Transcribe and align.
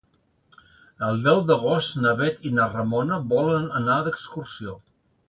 El 1.07 1.19
deu 1.27 1.41
d'agost 1.51 1.93
na 2.05 2.13
Bet 2.21 2.47
i 2.51 2.53
na 2.61 2.65
Ramona 2.71 3.19
volen 3.35 3.69
anar 3.81 3.99
d'excursió. 4.09 4.75